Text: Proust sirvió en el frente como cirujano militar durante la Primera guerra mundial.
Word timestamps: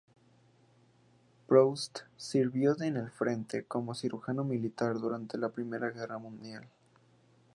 Proust 1.45 1.99
sirvió 2.17 2.73
en 2.81 2.97
el 2.97 3.11
frente 3.11 3.65
como 3.65 3.93
cirujano 3.93 4.43
militar 4.43 4.95
durante 4.97 5.37
la 5.37 5.49
Primera 5.49 5.91
guerra 5.91 6.17
mundial. 6.17 6.67